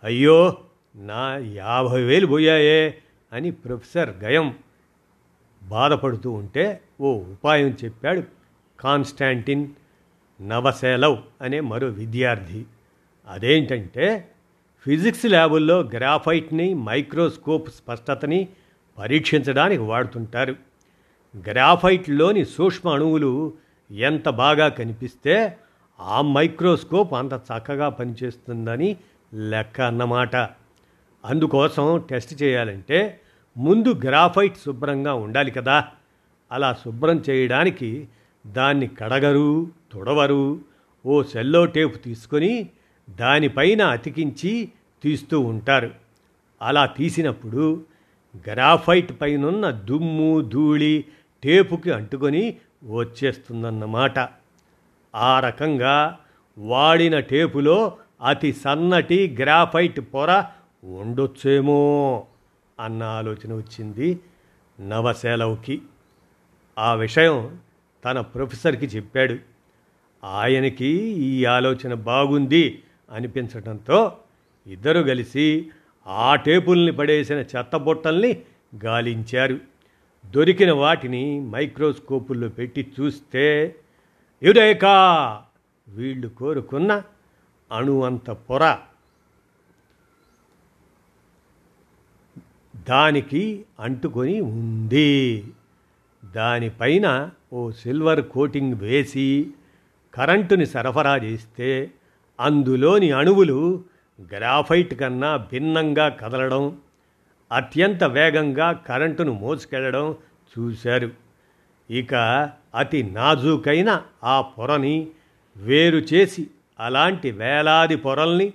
అయ్యో 0.04 0.58
నా 0.96 1.36
యాభై 1.36 2.02
వేలు 2.02 2.26
పోయాయే 2.26 2.98
అని 3.32 3.50
ప్రొఫెసర్ 3.50 4.10
గయం 4.10 4.56
బాధపడుతూ 5.62 6.30
ఉంటే 6.30 6.80
ఓ 7.00 7.14
ఉపాయం 7.14 7.76
చెప్పాడు 7.84 8.22
కాన్స్టాంటిన్ 8.80 9.68
నవసేలవ్ 10.40 11.18
అనే 11.42 11.60
మరో 11.60 11.88
విద్యార్థి. 11.88 12.64
అదేంటంటే 13.28 14.30
ఫిజిక్స్ 14.84 15.26
ల్యాబుల్లో 15.26 15.80
గ్రాఫైట్ని 15.80 16.74
మైక్రోస్కోప్ 16.74 17.70
స్పష్టతని 17.70 18.48
పరీక్షించడానికి 18.98 19.82
వాడుతుంటారు. 19.82 20.56
గ్రాఫైట్లోని 21.36 22.44
సూక్ష్మ 22.44 22.88
అణువులు 22.88 23.52
ఎంత 23.90 24.28
బాగా 24.28 24.68
కనిపిస్తే 24.68 25.56
ఆ 26.00 26.22
మైక్రోస్కోప్ 26.22 27.14
అంత 27.14 27.32
చక్కగా 27.32 27.88
పనిచేస్తుందని 27.88 28.96
లెక్క 29.34 29.80
అన్నమాట. 29.80 30.36
అందుకోసం 31.24 32.04
టెస్ట్ 32.10 32.42
చేయాలంటే 32.42 33.20
ముందు 33.56 33.94
గ్రాఫైట్ 33.94 34.56
శుభ్రంగా 34.56 35.14
ఉండాలి 35.14 35.50
కదా. 35.50 35.88
అలా 36.52 36.72
శుభ్రం 36.72 37.24
చేయడానికి 37.30 38.08
దాన్ని 38.46 38.86
కడగరు 38.86 39.70
తుడవరు 39.92 40.60
ఓ 41.06 41.22
సెల్లో 41.22 41.66
టేపు 41.66 41.98
తీసుకొని 41.98 42.68
దానిపైన 43.10 43.82
అతికించి 43.82 44.68
తీస్తూ 45.02 45.40
ఉంటారు. 45.40 45.90
అలా 46.62 46.86
తీసినప్పుడు 46.86 47.84
గ్రాఫైట్ 48.50 49.12
పైనున్న 49.20 49.70
దుమ్ము 49.70 50.40
ధూళి 50.40 51.04
టేపుకి 51.44 51.90
అంటుకొని 51.90 52.56
వచ్చేస్తుందన్నమాట. 52.84 54.28
ఆ 55.14 55.40
రకంగా 55.40 56.18
వాడిన 56.58 57.20
టేపులో 57.20 57.96
అతి 58.26 58.52
సన్నటి 58.52 59.36
గ్రాఫైట్ 59.40 60.00
పొర 60.00 60.44
ఉండొచ్చేమో 60.84 62.26
అన్న 62.80 63.02
ఆలోచన 63.02 63.52
వచ్చింది 63.52 64.20
నవశేలవుకి. 64.80 65.82
ఆ 66.78 66.94
విషయం 66.94 67.58
తన 68.04 68.20
ప్రొఫెసర్కి 68.20 68.86
చెప్పాడు. 68.86 69.36
ఆయనకి 70.24 70.86
ఈ 71.02 71.44
ఆలోచన 71.44 71.94
బాగుంది. 71.94 72.82
అనిపించడంతో 73.10 74.16
ఇద్దరు 74.66 75.00
కలిసి 75.00 75.70
ఆ 76.06 76.36
టేపుల్ని 76.36 76.92
పడేసిన 76.92 77.36
చెత్తబుట్టల్ని 77.36 78.42
గాలించారు. 78.84 79.60
దొరికిన 80.26 80.72
వాటిని 80.72 81.40
మైక్రోస్కోపుల్లో 81.40 82.48
పెట్టి 82.48 82.92
చూస్తే 83.00 83.74
యురేకా 84.42 84.96
వీళ్ళు 85.88 86.28
కోరుకున్న 86.28 87.02
అణువంత 87.72 88.30
పొర. 88.30 88.78
దానికి 92.88 93.64
అంటుకొని 93.80 94.40
ఉంది. 94.40 95.44
దానిపైన 96.34 97.30
ఓ 97.52 97.70
సిల్వర్ 97.70 98.28
కోటింగ్ 98.28 98.74
వేసి 98.74 99.50
కరెంటుని 100.14 100.66
సరఫరా 100.66 101.16
చేస్తే 101.16 101.90
అందులోని 102.40 103.10
అణువులు 103.10 103.84
గ్రాఫైట్ 104.20 104.94
కన్నా 104.94 105.36
భిన్నంగా 105.36 106.08
కదలడం 106.08 106.78
అత్యంత 107.52 108.04
వేగంగా 108.04 108.72
కరెంటును 108.72 109.32
మోసుకెళ్ళడం 109.32 110.16
చూశారు. 110.58 111.10
ఇక 111.90 112.14
అతి 112.74 113.02
నాజూకైన 113.02 114.02
ఆ 114.24 114.40
పొరని 114.40 115.08
వేరు 115.56 115.96
చేసి 115.96 116.46
అలాంటి 116.80 117.30
వేలాది 117.30 117.96
పొరల్ని 117.96 118.52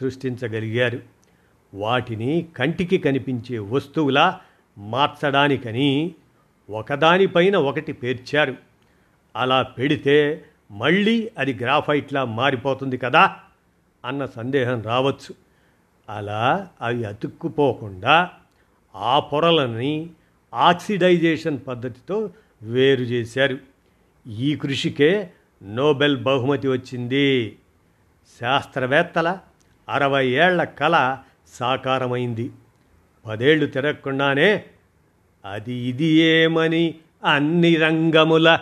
సృష్టించగలిగారు. 0.00 1.00
వాటిని 1.74 2.46
కంటికి 2.56 2.98
కనిపించే 2.98 3.58
వస్తువులా 3.58 4.40
మార్చడానికని 4.78 6.14
ఒకదానిపైన 6.70 7.56
ఒకటి 7.56 7.92
పేర్చారు. 7.92 8.56
అలా 9.36 9.62
పెడితే 9.62 10.44
మళ్ళీ 10.72 11.30
అది 11.38 11.54
గ్రాఫైట్లా 11.54 12.24
మారిపోతుంది 12.24 12.98
కదా 12.98 13.36
అన్న 14.04 14.26
సందేహం 14.26 14.82
రావచ్చు. 14.82 15.34
అలా 16.10 16.68
అవి 16.82 17.04
అతుక్కుపోకుండా 17.04 18.30
ఆ 18.94 19.18
పొరలని 19.18 20.10
ఆక్సిడైజేషన్ 20.54 21.58
పద్ధతితో 21.68 22.30
వేరు 22.62 23.02
చేశారు. 23.02 23.58
ఈ 24.28 24.56
కృషికే 24.56 25.32
నోబెల్ 25.62 26.22
బహుమతి 26.22 26.68
వచ్చింది. 26.68 27.58
శాస్త్రవేత్తల 28.40 29.38
అరవై 29.88 30.26
ఏళ్ళ 30.26 30.64
కళ 30.64 31.18
సాకారమైంది. 31.48 32.50
పదేళ్ళు 33.26 33.66
తిరగకుండానే 33.66 34.64
అది 35.44 35.74
ఇది 35.74 36.04
ఏమని 36.04 36.94
అన్ని 37.24 37.76
రంగముల 37.76 38.58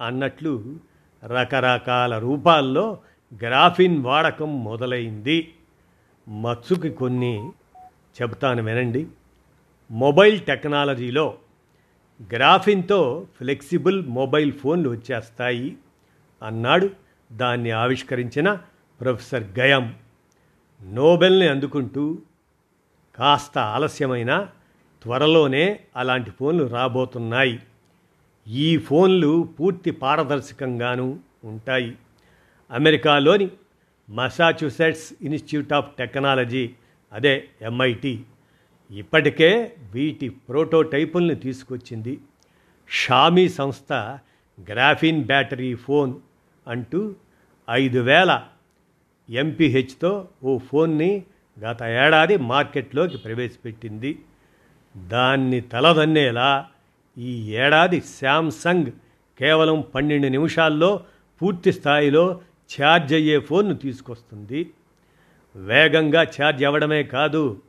అన్నట్లు 0.00 0.76
రకరకాల 1.26 2.18
రూపాల్లో 2.18 2.98
గ్రాఫిన్ 3.42 4.02
వాడకం 4.02 4.64
మొదలైంది. 4.64 5.54
మత్సుకి 6.28 6.90
కొన్ని 6.90 7.50
చెబుతాను 8.22 8.62
వినండి. 8.62 9.06
మొబైల్ 9.90 10.40
టెక్నాలజీలో 10.40 11.34
గ్రాఫిన్తో 12.32 13.26
ఫ్లెక్సిబుల్ 13.38 14.06
మొబైల్ 14.06 14.52
ఫోన్లు 14.52 14.90
వచ్చేస్తాయి 14.90 15.76
అన్నాడు 16.42 16.90
దాన్ని 17.32 17.70
ఆవిష్కరించిన 17.70 18.58
ప్రొఫెసర్ 19.00 19.58
గయం. 19.58 19.94
నోబెల్ని 20.82 21.48
అందుకుంటూ 21.48 22.18
కాస్త 23.14 23.58
ఆలస్యమైన 23.58 24.46
త్వరలోనే 25.02 25.80
అలాంటి 25.96 26.30
ఫోన్లు 26.30 26.64
రాబోతున్నాయి. 26.64 27.60
ఈ 28.48 28.76
ఫోన్లు 28.76 29.48
పూర్తి 29.60 29.90
పారదర్శకంగాను 29.90 31.20
ఉంటాయి. 31.44 31.96
అమెరికాలోని 32.70 33.48
మసాచ్యుసెట్స్ 34.10 35.12
ఇన్స్టిట్యూట్ 35.22 35.72
ఆఫ్ 35.72 35.96
టెక్నాలజీ 35.98 36.70
అదే 37.12 37.48
ఎంఐటి 37.62 38.22
ఇప్పటికే 38.90 39.76
వీటి 39.92 40.28
ప్రోటోటైపుల్ని 40.28 41.34
తీసుకొచ్చింది. 41.34 42.20
షామీ 42.88 43.48
సంస్థ 43.48 43.92
గ్రాఫిన్ 44.70 45.24
బ్యాటరీ 45.24 45.74
ఫోన్ 45.74 46.14
అంటూ 46.66 47.14
ఐదు 47.70 47.98
వేల 47.98 48.42
ఎంపీహెచ్తో 49.30 50.28
ఓ 50.44 50.58
ఫోన్ని 50.58 51.22
గత 51.60 51.82
ఏడాది 51.82 52.36
మార్కెట్లోకి 52.36 53.16
ప్రవేశపెట్టింది. 53.16 54.18
దాన్ని 54.96 55.60
తలదన్నేలా 55.60 56.68
ఈ 57.18 57.52
ఏడాది 57.52 58.00
శాంసంగ్ 58.00 58.90
కేవలం 59.38 59.84
పన్నెండు 59.94 60.26
నిమిషాల్లో 60.26 61.00
పూర్తి 61.42 61.72
స్థాయిలో 61.72 62.40
ఛార్జ్ 62.70 63.14
అయ్యే 63.14 63.38
ఫోన్ను 63.38 63.74
తీసుకొస్తుంది. 63.74 64.70
వేగంగా 65.56 66.22
ఛార్జ్ 66.22 66.64
అవ్వడమే 66.64 67.02
కాదు 67.02 67.60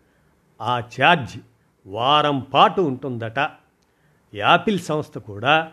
ఆ 0.62 0.80
ఛార్జ్ 0.80 1.38
వారం 1.88 2.40
పాటు 2.54 2.82
ఉంటుందట. 2.82 3.50
యాపిల్ 4.34 4.80
సంస్థ 4.80 5.18
కూడా 5.18 5.72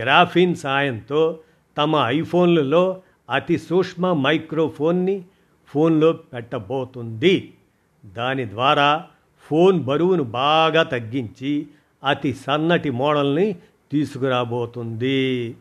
గ్రాఫిన్ 0.00 0.56
సాయంతో 0.56 1.40
తమ 1.76 1.96
ఐఫోన్లలో 1.96 3.02
అతి 3.30 3.58
సూక్ష్మ 3.58 4.12
మైక్రోఫోన్ని 4.12 5.24
ఫోన్లో 5.66 6.12
పెట్టబోతుంది. 6.12 7.52
దాని 8.04 8.50
ద్వారా 8.50 9.04
ఫోన్ 9.42 9.80
బరువును 9.80 10.22
బాగా 10.22 10.82
తగ్గించి 10.82 11.66
అతి 12.04 12.32
సన్నటి 12.34 12.90
మోడల్ని 12.90 13.56
తీసుకురాబోతుంది. 13.92 15.56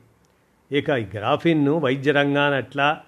ఇక 0.71 0.89
ఈ 0.89 1.03
గ్రాఫిన్ను 1.03 1.77
వైద్య 1.77 2.11
రంగాన 2.11 2.53
ఎట్లా 2.53 3.01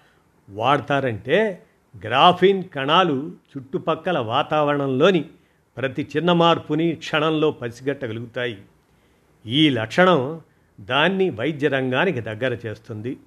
వాడతారంటే 0.50 1.64
గ్రాఫిన్ 2.04 2.64
కణాలు 2.64 3.32
చుట్టుపక్కల 3.32 4.18
వాతావరణంలోని 4.18 5.26
ప్రతి 5.78 6.08
చిన్న 6.18 6.32
మార్పుని 6.32 6.96
క్షణంలో 6.96 7.52
పసిగట్టగలుగుతాయి. 7.52 8.58
ఈ 9.46 9.70
లక్షణం 9.70 10.42
దాన్ని 10.82 11.30
వైద్య 11.30 11.68
రంగానికి 11.68 12.22
దగ్గర 12.22 12.58
చేస్తుంది. 12.66 13.18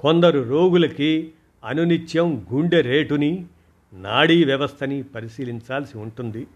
కొందరు 0.00 0.40
రోగులకి 0.42 1.32
అనునిత్యం 1.64 2.46
గుండె 2.52 2.80
రేటుని 2.80 3.46
నాడీ 3.94 4.44
వ్యవస్థని 4.44 5.02
పరిశీలించాల్సి 5.02 5.98
ఉంటుంది. 5.98 6.46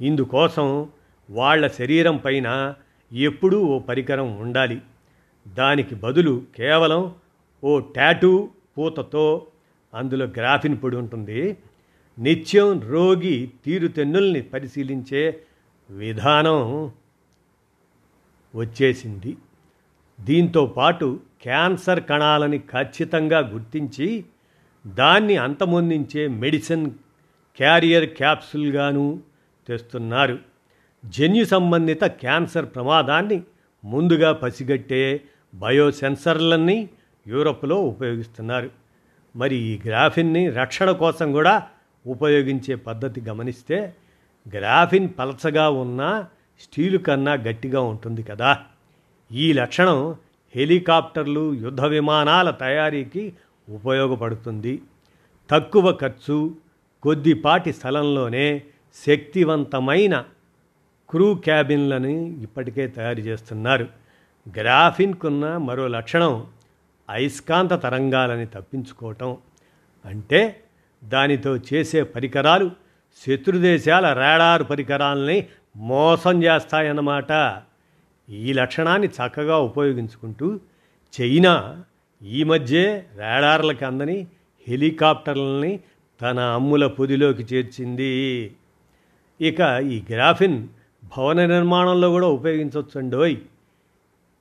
ఇందుకోసం 0.00 0.88
వాళ్ళ 1.30 1.66
శరీరం 1.66 2.16
పైన 2.16 2.74
ఎప్పుడూ 3.12 3.60
ఓ 3.60 3.78
పరికరం 3.78 4.36
ఉండాలి. 4.36 4.80
దానికి 5.48 5.94
బదులు 5.94 6.42
కేవలం 6.56 7.14
ఓ 7.64 7.78
టాటూ 7.78 8.48
పూతతో 8.78 9.46
అందులో 9.94 10.26
గ్రాఫిన్ 10.26 10.76
పొడి 10.76 10.96
ఉంటుంది. 10.96 11.56
నిత్యం 12.18 12.80
రోగి 12.80 13.50
తీరుతెన్నుల్ని 13.64 14.42
పరిశీలించే 14.42 15.40
విధానం 15.90 16.92
వచ్చేసింది. 18.54 19.36
దీంతో 20.20 20.66
పాటు 20.66 21.20
క్యాన్సర్ 21.42 22.04
కణాలని 22.04 22.58
ఖచ్చితంగా 22.58 23.38
గుర్తించి 23.38 24.24
దాన్ని 24.86 25.36
అంతమొందించే 25.36 26.28
మెడిసిన్ 26.28 26.90
క్యారియర్ 27.56 28.08
క్యాప్సుల్గాను 28.10 29.20
తెస్తున్నారు. 29.68 30.38
జన్యు 31.08 31.44
సంబంధిత 31.44 32.04
క్యాన్సర్ 32.04 32.66
ప్రమాదాన్ని 32.66 33.42
ముందుగా 33.84 34.32
పసిగట్టే 34.32 35.20
బయోసెన్సర్లన్నీ 35.54 36.88
యూరప్లో 37.26 37.76
ఉపయోగిస్తున్నారు. 37.76 38.70
మరి 39.36 39.56
ఈ 39.56 39.80
గ్రాఫిన్ని 39.86 40.50
రక్షణ 40.50 40.90
కోసం 40.90 41.32
కూడా 41.32 41.66
ఉపయోగించే 42.06 42.74
పద్ధతి 42.74 43.20
గమనిస్తే 43.20 43.94
గ్రాఫిన్ 44.48 45.08
పలచగా 45.18 45.70
ఉన్న 45.70 46.26
స్టీలు 46.60 46.98
కన్నా 46.98 47.32
గట్టిగా 47.32 47.80
ఉంటుంది 47.80 48.22
కదా. 48.22 48.58
ఈ 49.32 49.52
లక్షణం 49.52 50.16
హెలికాప్టర్లు 50.54 51.54
యుద్ధ 51.54 51.80
విమానాల 51.80 52.50
తయారీకి 52.50 53.32
ఉపయోగపడుతుంది. 53.68 54.82
తక్కువ 55.50 55.92
ఖర్చు 55.92 56.54
కొద్దిపాటి 57.02 57.72
స్థలంలోనే 57.72 58.62
శక్తివంతమైన 59.06 60.24
క్రూ 61.10 61.34
క్యాబిన్లని 61.34 62.42
ఇప్పటికే 62.42 62.86
తయారు 62.86 63.20
చేస్తున్నారు. 63.20 63.88
గ్రాఫిన్కున్న 64.58 65.56
మరో 65.56 65.88
లక్షణం 65.88 66.46
అయస్కాంత 67.10 67.72
తరంగాలని 67.72 68.46
తప్పించుకోవటం. 68.46 69.36
అంటే 70.04 70.62
దానితో 71.04 71.56
చేసే 71.56 72.02
పరికరాలు 72.02 72.70
శత్రుదేశాల 73.26 74.12
రాడార్ 74.12 74.62
పరికరాలని 74.70 75.46
మోసం 75.76 76.44
చేస్తాయన్నమాట. 76.44 77.62
ఈ 78.30 78.52
లక్షణాన్ని 78.52 79.08
చక్కగా 79.08 79.58
ఉపయోగించుకుంటూ 79.58 80.60
చైనా 81.20 81.84
ఈ 82.22 82.42
మధ్యే 82.42 83.06
రాడార్లకు 83.16 83.84
అందని 83.84 84.26
హెలికాప్టర్లని 84.68 85.80
తన 86.22 86.40
అమ్ముల 86.40 86.86
పొదిలోకి 86.86 87.54
చేర్చింది. 87.54 88.52
ఇక 89.40 89.60
ఈ 89.82 90.02
గ్రాఫిన్ 90.12 90.68
భవన 91.06 91.46
నిర్మాణంలో 91.46 92.10
కూడా 92.10 92.26
ఉపయోగించవచ్చండోయ్. 92.26 93.36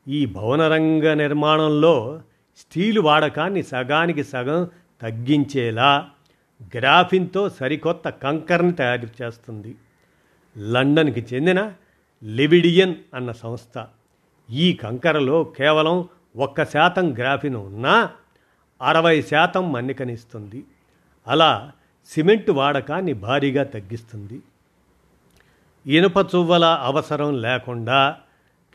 ఈ 0.08 0.26
భవన 0.26 0.68
రంగ 0.68 1.14
నిర్మాణంలో 1.14 2.22
స్టీలు 2.58 3.02
వాడకాన్ని 3.02 3.64
సగానికి 3.64 4.24
సగం 4.24 4.70
తగ్గించేలా 5.02 6.10
గ్రాఫిన్తో 6.76 7.50
సరికొత్త 7.50 8.10
కంకర్ని 8.10 8.72
తయారు 8.72 9.08
చేస్తుంది. 9.22 9.76
లండన్కి 10.58 11.26
చెందిన 11.34 11.74
లివిడియన్ 12.24 12.96
అన్న 13.14 13.32
సంస్థ. 13.32 13.86
ఈ 14.52 14.74
కంకరలో 14.74 15.44
కేవలం 15.44 16.08
ఒక్క 16.36 16.66
శాతం 16.66 17.18
గ్రాఫిన్ 17.18 17.56
ఉన్నా 17.56 18.10
అరవై 18.82 19.22
శాతం 19.22 19.72
మన్నికనిస్తుంది. 19.72 20.64
అలా 21.28 21.72
సిమెంట్ 22.06 22.50
వాడకాన్ని 22.50 23.14
భారీగా 23.14 23.64
తగ్గిస్తుంది. 23.64 24.42
ఇనుప 25.88 26.18
చువ్వల 26.36 26.64
అవసరం 26.64 27.42
లేకుండా 27.42 28.18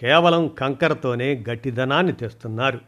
కేవలం 0.01 0.49
కంకరతోనే 0.49 1.45
గట్టిదనాన్ని 1.51 2.13
తెస్తున్నారు. 2.13 2.81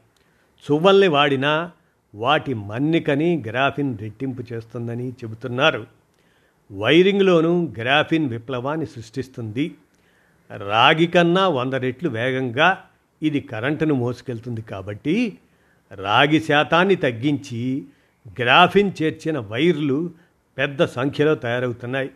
చువ్వల్ని 0.64 1.08
వాడినా 1.08 1.70
వాటి 2.14 2.54
మన్నికని 2.54 3.44
గ్రాఫిన్ 3.46 3.98
రెట్టింపు 3.98 4.42
చేస్తుందని 4.52 5.10
చెబుతున్నారు. 5.10 5.86
వైరింగ్లోనూ 6.72 7.66
గ్రాఫిన్ 7.78 8.28
విప్లవాన్ని 8.28 8.86
సృష్టిస్తుంది. 8.86 9.74
రాగి 10.50 11.06
కన్నా 11.06 11.48
వంద 11.48 11.74
రెట్లు 11.74 12.08
వేగంగా 12.08 12.84
ఇది 13.22 13.40
కరెంటును 13.40 13.94
మోసుకెళ్తుంది 13.94 14.62
కాబట్టి 14.62 15.38
రాగి 15.92 16.40
శాతాన్ని 16.40 16.96
తగ్గించి 16.96 17.84
గ్రాఫిన్ 18.40 18.92
చేర్చిన 19.02 19.38
వైర్లు 19.38 20.10
పెద్ద 20.58 20.84
సంఖ్యలో 20.84 21.34
తయారవుతున్నాయి. 21.34 22.10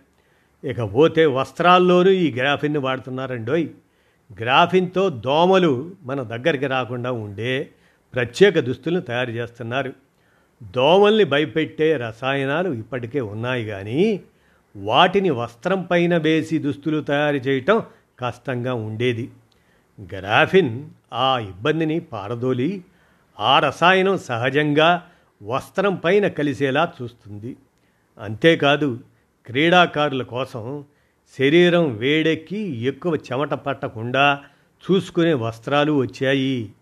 ఇకపోతే 0.66 1.26
వస్త్రాల్లోనూ 1.26 2.10
ఈ 2.10 2.32
గ్రాఫిన్ని 2.32 2.78
వాడుతున్నారండోయ్. 2.78 3.68
గ్రాఫిన్తో 4.40 5.08
దోమలు 5.08 5.94
మన 6.02 6.22
దగ్గరికి 6.22 6.66
రాకుండా 6.66 7.12
ఉండే 7.12 7.68
ప్రత్యేక 8.14 8.58
దుస్తులను 8.58 9.00
తయారు 9.00 9.30
చేస్తున్నారు. 9.30 9.92
దోమల్ని 10.62 11.24
భయపెట్టే 11.24 11.96
రసాయనాలు 11.96 12.72
ఇప్పటికే 12.72 13.20
ఉన్నాయి 13.20 13.64
కానీ 13.64 14.20
వాటిని 14.76 15.30
వస్త్రం 15.30 15.82
పైన 15.82 16.16
వేసి 16.16 16.58
దుస్తులు 16.58 17.00
తయారు 17.00 17.36
చేయటం 17.36 17.82
కష్టంగా 18.18 18.74
ఉండేది. 18.74 19.30
గ్రాఫిన్ 20.00 20.84
ఆ 21.12 21.38
ఇబ్బందిని 21.38 22.00
పారదోలి 22.00 22.84
ఆ 23.40 23.58
రసాయనం 23.58 24.18
సహజంగా 24.18 25.06
వస్త్రం 25.42 25.94
పైన 25.94 26.28
కలిసేలా 26.28 26.92
చూస్తుంది. 27.02 27.56
అంతేకాదు 28.18 29.00
క్రీడాకారుల 29.46 30.22
కోసం 30.22 30.84
శరీరం 31.38 31.96
వేడెక్కి 31.96 32.58
ఎక్కువ 32.58 33.14
చెమట 33.14 33.50
పట్టకుండా 33.50 34.40
చూసుకునే 34.90 35.34
వస్త్రాలు 35.34 35.92
వచ్చాయి. 35.92 36.72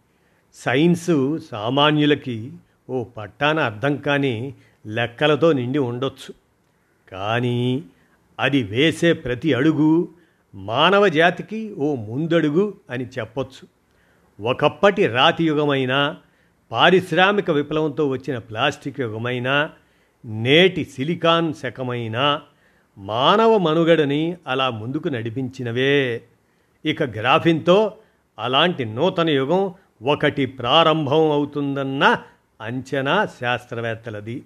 సైన్సు 0.54 1.38
సామాన్యులకి 1.50 2.52
ఓ 2.90 3.04
పట్టాన 3.04 3.60
అర్థం 3.60 3.96
కాని 3.96 4.54
లెక్కలతో 4.86 5.52
నిండి 5.52 5.78
ఉండొచ్చు. 5.78 6.34
కానీ 7.12 7.84
అది 8.40 8.62
వేసే 8.62 9.12
ప్రతి 9.12 9.54
అడుగు 9.54 10.08
మానవ 10.54 11.08
జాతికి 11.08 11.74
ఓ 11.74 11.94
ముందడుగు 11.94 12.74
అని 12.90 13.06
చెప్పొచ్చు. 13.06 13.68
ఒకప్పటి 14.46 15.06
రాతి 15.06 15.46
యుగమైన 15.46 16.16
పారిశ్రామిక 16.72 17.50
విప్లవంతో 17.50 18.08
వచ్చిన 18.08 18.38
ప్లాస్టిక్ 18.38 19.00
యుగమైన 19.00 19.70
నేటి 20.24 20.84
సిలికాన్ 20.84 21.54
శకమైనా 21.54 22.42
మానవ 22.98 23.58
మనుగడని 23.58 24.36
అలా 24.46 24.70
ముందుకు 24.70 25.08
నడిపించినవే. 25.08 26.22
ఇక 26.84 27.02
గ్రాఫిన్తో 27.02 27.96
అలాంటి 28.38 28.84
నూతన 28.84 29.30
యుగం 29.30 29.74
ఒకటి 30.02 30.46
ప్రారంభం 30.46 31.30
అవుతుందన్న 31.30 32.22
అంచనా 32.60 33.26
శాస్త్రవేత్తలది. 33.26 34.44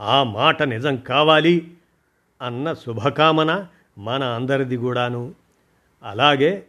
ఆ 0.00 0.22
మాట 0.22 0.62
నిజం 0.62 0.96
కావాలి 0.96 1.72
అన్న 2.42 2.72
శుభకామన 2.72 3.66
మన 3.98 4.24
అందరిది 4.24 4.76
కూడాను. 4.76 5.34
అలాగే 6.04 6.64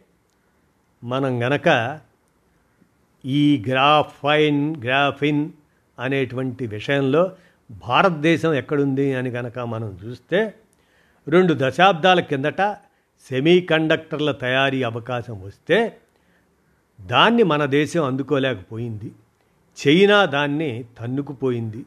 మనం 1.04 1.42
గనక 1.42 2.00
ఈ 3.24 3.64
గ్రాఫైన్ 3.68 4.76
గ్రాఫిన్ 4.84 5.50
అనేటువంటి 5.98 6.66
విషయంలో 6.66 7.32
భారతదేశం 7.70 8.54
ఎక్కడుంది 8.54 9.14
అని 9.14 9.30
కనుక 9.30 9.58
మనం 9.58 9.98
చూస్తే 10.04 10.54
రెండు 11.28 11.54
దశాబ్దాల 11.58 12.20
కిందట 12.20 12.62
సెమీ 13.28 13.60
కండక్టర్ల 13.60 14.32
తయారీ 14.32 14.82
అవకాశం 14.82 15.42
వస్తే 15.42 15.96
దాన్ని 17.00 17.42
మన 17.42 17.64
దేశం 17.64 18.04
అందుకోలేకపోయింది. 18.04 19.12
చైనా 19.86 20.24
దాన్ని 20.24 20.84
తన్నుకుపోయింది. 21.00 21.86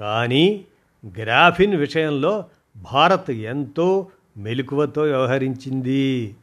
కానీ 0.00 0.64
గ్రాఫిన్ 1.06 1.74
విషయంలో 1.74 2.44
భారత్ 2.76 3.30
ఎంతో 3.30 4.08
మెలకువతో 4.36 5.02
వ్యవహరించింది. 5.02 6.36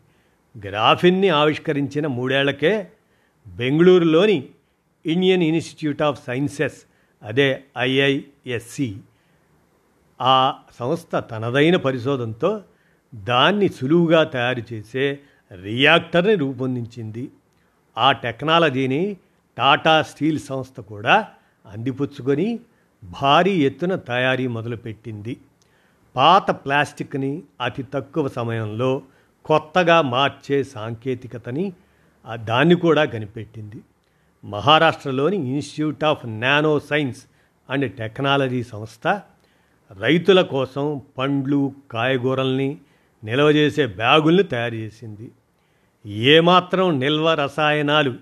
గ్రాఫిన్ని 0.66 1.30
ఆవిష్కరించిన 1.30 2.08
మూడేళ్ళకే 2.08 2.88
బెంగళూరులోని 3.48 4.50
ఇండియన్ 5.06 5.44
ఇన్స్టిట్యూట్ 5.44 6.02
ఆఫ్ 6.02 6.26
సైన్సెస్ 6.28 6.84
అదే 7.24 7.64
ఐఐఎస్సి 7.78 8.98
ఆ 10.22 10.60
సంస్థ 10.80 11.16
తనదైన 11.16 11.76
పరిశోధనతో 11.76 12.62
దాన్ని 13.16 13.68
సులువుగా 13.68 14.24
తయారు 14.24 14.74
చేసే 14.74 15.20
రియాక్టర్ని 15.64 16.36
రూపొందించింది. 16.36 17.32
ఆ 17.98 18.12
టెక్నాలజీని 18.12 19.18
టాటా 19.58 20.02
స్టీల్ 20.02 20.40
సంస్థ 20.40 20.80
కూడా 20.80 21.28
అందిపుచ్చుకొని 21.66 22.60
భారీ 23.04 23.52
ఎత్తున 23.52 23.96
తయారీ 23.96 24.48
మొదలుపెట్టింది. 24.48 25.38
పాత 26.16 26.52
ప్లాస్టిక్ని 26.52 27.44
అతి 27.62 27.84
తక్కువ 27.84 28.28
సమయంలో 28.28 29.02
కొత్తగా 29.46 30.02
మార్చే 30.02 30.64
సాంకేతికతని 30.64 31.74
దాన్ని 32.44 32.76
కూడా 32.76 33.06
కనిపెట్టింది. 33.06 33.82
మహారాష్ట్రలోని 34.46 35.38
Institute 35.38 36.04
of 36.04 36.26
nanoscience 36.80 37.24
and 37.70 37.94
technology 37.94 38.64
సంస్థ 38.64 39.22
రైతుల 39.92 40.42
కోసం 40.42 41.02
పండ్లు 41.18 41.74
కాయగూరల్ని 41.92 42.78
నిల్వ 43.24 43.50
చేసే 43.50 43.86
బ్యాగుల్ని 43.86 44.44
తయారు 44.44 44.76
చేసింది. 44.76 45.32
ఏమాత్రం 46.06 47.00
నిల్వ 47.00 47.34
రసాయనాలు 47.34 48.14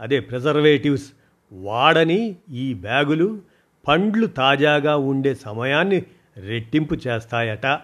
అదే 0.00 0.20
ప్రిజర్వేటివ్స్ 0.20 1.12
వాడని 1.52 2.36
ఈ 2.50 2.74
బ్యాగులు 2.74 3.40
పండ్లు 3.88 4.26
తాజాగా 4.26 4.96
ఉండే 4.96 5.34
సమయాన్ని 5.34 6.02
రెట్టింపు 6.36 6.94
చేస్తాయట. 6.94 7.80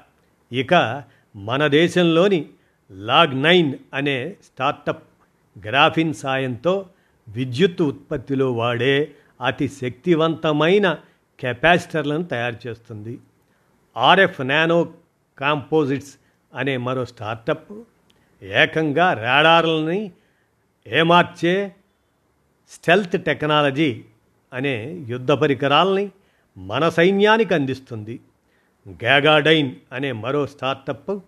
ఇక 0.52 1.02
మన 1.36 1.66
దేశంలోని 1.66 2.46
లాగ్ 2.90 3.42
నైన్ 3.42 3.74
అనే 3.94 4.36
స్టార్టప్ 4.44 5.02
గ్రాఫిన్ 5.66 6.14
సాయంతో 6.14 6.86
విద్యుత్ 7.28 7.82
ఉత్పత్తిలో 7.82 8.52
వాడే 8.52 9.12
అతి 9.40 9.68
శక్తివంతమైన 9.68 10.98
కెపాసిటర్లను 11.40 12.22
తయారు 12.22 12.56
చేస్తుంది. 12.66 13.18
ఆర్ఎఫ్ 13.98 14.40
నానో 14.40 14.92
కాంపోజిట్స్ 15.38 16.14
అనే 16.54 16.76
మరో 16.76 17.04
స్టార్టప్ 17.04 17.72
ఏకంగా 18.42 19.12
రాడార్లని 19.12 20.12
ఏమార్చే 20.86 21.74
స్టెల్త్ 22.70 23.24
టెక్నాలజీ 23.24 24.04
అనే 24.52 25.04
యుద్ధ 25.08 25.32
పరికరాలని 25.32 26.10
మన 26.56 26.88
సైన్యానికి 26.88 27.54
అందిస్తుంది. 27.54 28.20
గ్యాగాడైన్ 28.88 29.74
అనే 29.92 30.12
మరో 30.12 30.46
స్టార్టప్ 30.46 31.18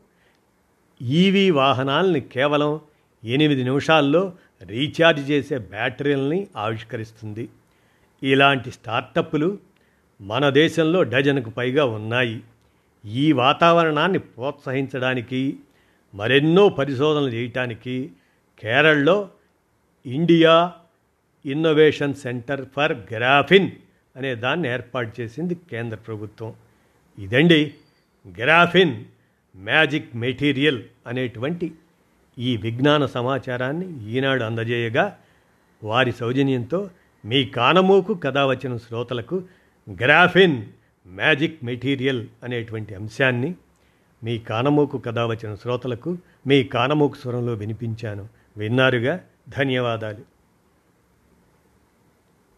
ఈవీ 1.02 1.50
వాహనాలని 1.50 2.20
కేవలం 2.20 2.80
ఎనిమిది 3.24 3.64
నిమిషాల్లో 3.64 4.33
రీఛార్జ్ 4.62 5.30
చేసే 5.30 5.59
బ్యాటరీలని 5.59 6.46
ఆవిష్కరిస్తుంది. 6.56 7.48
ఇలాంటి 8.22 8.70
స్టార్టప్లు 8.70 9.59
మన 10.20 10.50
దేశంలో 10.50 11.02
డజన్కు 11.02 11.50
పైగా 11.50 11.85
ఉన్నాయి. 11.85 12.42
ఈ 13.05 13.33
వాతావరణాన్ని 13.33 14.19
ప్రోత్సహించడానికి 14.19 15.59
మరెన్నో 16.15 16.69
పరిశోధనలు 16.69 17.29
చేయటానికి 17.29 18.11
కేరళలో 18.63 19.29
India 20.07 20.73
Innovation 21.47 22.15
Centre 22.15 22.65
for 22.77 22.93
graphene 22.93 23.71
అనే 24.17 24.35
దాన్ని 24.35 24.69
ఏర్పాటు 24.69 25.21
చేసింది 25.21 25.55
కేంద్ర 25.55 25.97
ప్రభుత్వం. 25.97 26.55
ఇదండి 27.19 27.75
గ్రాఫిన్ 28.39 29.05
మ్యాజిక్ 29.57 30.17
మెటీరియల్ 30.17 30.83
అనేటువంటి 31.07 31.73
ఈ 32.39 32.57
విజ్ఞాన 32.57 33.07
సమాచారాన్ని 33.07 34.11
ఈనాడు 34.11 34.45
అందజేయగా 34.45 35.17
వారి 35.83 36.13
సౌజన్యంతో 36.13 36.91
మీ 37.25 37.45
కానమూకు 37.45 38.15
కథ 38.15 38.39
వచ్చిన 38.39 38.77
శ్రోతలకు 38.77 39.45
గ్రాఫిన్ 39.93 40.67
మ్యాజిక్ 41.11 41.64
మెటీరియల్ 41.64 42.27
అనేటువంటి 42.44 42.94
అంశాన్ని 42.94 43.55
మీ 44.25 44.38
కానమోకు 44.38 44.99
కథ 44.99 45.18
వచ్చిన 45.18 45.55
శ్రోతలకు 45.55 46.18
మీ 46.46 46.64
కానమోకు 46.64 47.16
స్వరంలో 47.16 47.53
వినిపించాను. 47.53 48.29
విన్నారుగా? 48.57 49.20
ధన్యవాదాలు. 49.59 50.30